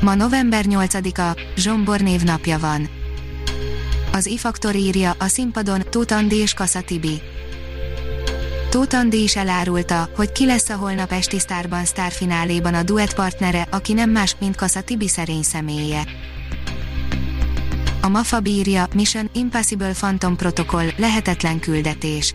[0.00, 2.88] Ma november 8-a, Zsombor névnapja van.
[4.12, 7.20] Az ifaktor írja, a színpadon Tóth Andi és Kassa Tibi.
[8.70, 13.66] Tóth Andi is elárulta, hogy ki lesz a holnap esti sztárban sztárfináléban a duett partnere,
[13.70, 16.02] aki nem más, mint Kassa Tibi szerény személye.
[18.00, 22.34] A MAFA bírja, Mission Impossible Phantom Protocol, lehetetlen küldetés.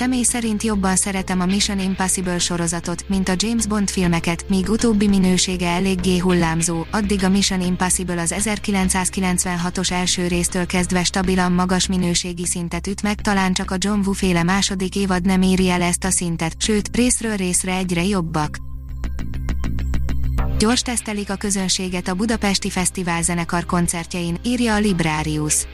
[0.00, 5.08] Személy szerint jobban szeretem a Mission Impossible sorozatot, mint a James Bond filmeket, míg utóbbi
[5.08, 12.46] minősége eléggé hullámzó, addig a Mission Impossible az 1996-os első résztől kezdve stabilan magas minőségi
[12.46, 16.04] szintet üt meg, talán csak a John Woo féle második évad nem éri el ezt
[16.04, 18.56] a szintet, sőt, részről részre egyre jobbak.
[20.58, 25.66] Gyors tesztelik a közönséget a Budapesti Fesztivál zenekar koncertjein, írja a Librarius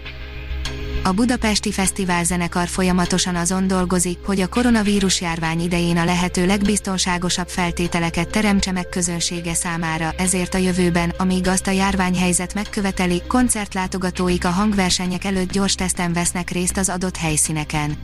[1.07, 7.49] a Budapesti Fesztivál zenekar folyamatosan azon dolgozik, hogy a koronavírus járvány idején a lehető legbiztonságosabb
[7.49, 14.49] feltételeket teremtse meg közönsége számára, ezért a jövőben, amíg azt a járványhelyzet megköveteli, koncertlátogatóik a
[14.51, 17.97] hangversenyek előtt gyors teszten vesznek részt az adott helyszíneken.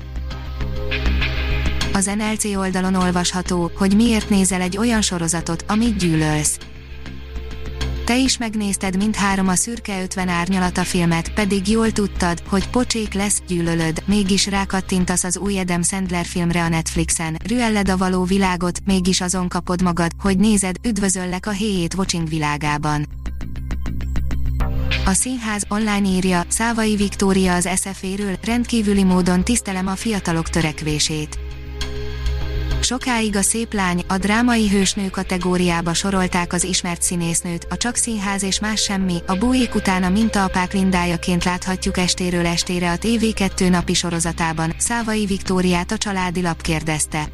[1.92, 6.58] Az NLC oldalon olvasható, hogy miért nézel egy olyan sorozatot, amit gyűlölsz.
[8.12, 13.42] Te is megnézted mindhárom a szürke 50 árnyalata filmet, pedig jól tudtad, hogy pocsék lesz,
[13.46, 19.20] gyűlölöd, mégis rákattintasz az új Adam Sandler filmre a Netflixen, rüelled a való világot, mégis
[19.20, 23.06] azon kapod magad, hogy nézed, üdvözöllek a héjét watching világában.
[25.04, 31.38] A színház online írja, Szávai Viktória az SFA-ről, rendkívüli módon tisztelem a fiatalok törekvését
[32.82, 38.42] Sokáig a szép lány, a drámai hősnő kategóriába sorolták az ismert színésznőt, a Csak Színház
[38.42, 43.94] és más semmi, a bújék után a mintaapák lindájaként láthatjuk estéről estére a TV2 napi
[43.94, 47.28] sorozatában, Szávai Viktóriát a családi lap kérdezte.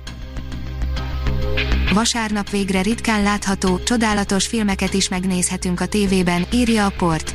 [1.92, 7.34] Vasárnap végre ritkán látható, csodálatos filmeket is megnézhetünk a tévében, írja a port.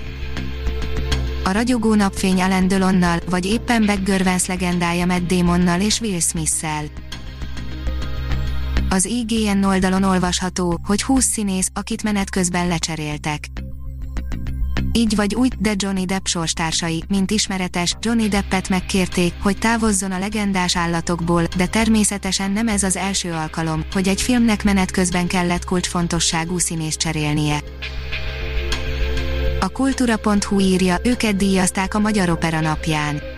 [1.44, 7.03] A ragyogó napfény Alain Delonnal, vagy éppen Beck legendája Matt Damonnal és Will Smith-szel.
[8.94, 13.48] Az IGN oldalon olvasható, hogy 20 színész, akit menet közben lecseréltek.
[14.92, 20.20] Így vagy úgy, de Johnny Depp sorstársai, mint ismeretes, Johnny Deppet megkérték, hogy távozzon a
[20.20, 25.66] legendás állatokból, de természetesen nem ez az első alkalom, hogy egy filmnek menet közben kellett
[25.66, 27.60] kulcsfontosságú színészt cserélnie.
[29.60, 33.33] A kultúra.hu írja, őket díjazták a Magyar Opera napján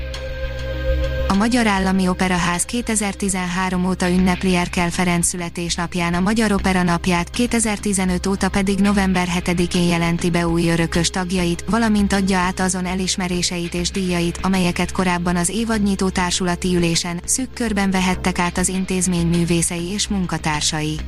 [1.35, 8.27] a Magyar Állami Operaház 2013 óta ünnepli Erkel Ferenc születésnapján a Magyar Opera napját, 2015
[8.27, 13.89] óta pedig november 7-én jelenti be új örökös tagjait, valamint adja át azon elismeréseit és
[13.89, 20.07] díjait, amelyeket korábban az évadnyitó társulati ülésen, szűk körben vehettek át az intézmény művészei és
[20.07, 20.99] munkatársai.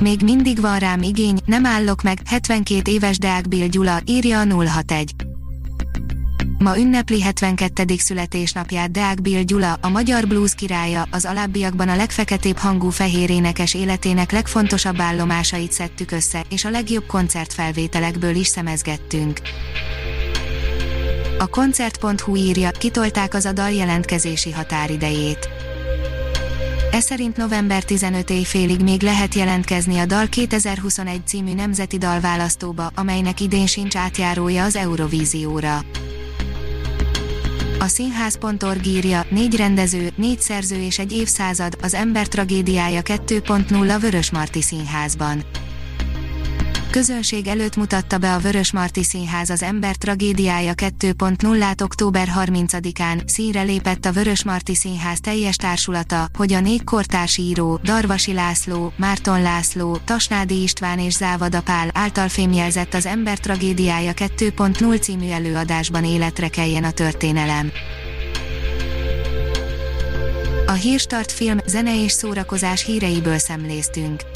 [0.00, 4.44] Még mindig van rám igény, nem állok meg, 72 éves Deák Bill Gyula, írja a
[4.44, 5.25] 061.
[6.58, 7.96] Ma ünnepli 72.
[7.96, 13.74] születésnapját Deák Bill Gyula, a magyar blues királya, az alábbiakban a legfeketébb hangú fehér énekes
[13.74, 19.40] életének legfontosabb állomásait szedtük össze, és a legjobb koncertfelvételekből is szemezgettünk.
[21.38, 25.48] A koncert.hu írja, kitolták az a dal jelentkezési határidejét.
[26.90, 33.40] Ez szerint november 15 éjfélig még lehet jelentkezni a Dal 2021 című nemzeti dalválasztóba, amelynek
[33.40, 35.84] idén sincs átjárója az Eurovízióra.
[37.78, 43.98] A színház.org írja, négy rendező, négy szerző és egy évszázad, az ember tragédiája 2.0 a
[43.98, 45.44] Vörösmarty Színházban.
[46.96, 53.62] Közönség előtt mutatta be a Vörös Marti Színház az ember tragédiája 2.0-át október 30-án, színre
[53.62, 59.42] lépett a Vörös Marti Színház teljes társulata, hogy a négy kortárs író, Darvasi László, Márton
[59.42, 66.48] László, Tasnádi István és Závada Pál által fémjelzett az ember tragédiája 2.0 című előadásban életre
[66.48, 67.70] keljen a történelem.
[70.66, 74.35] A Hírstart film, zene és szórakozás híreiből szemléztünk.